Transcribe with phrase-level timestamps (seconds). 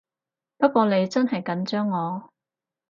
[0.57, 2.33] 不過你真係緊張我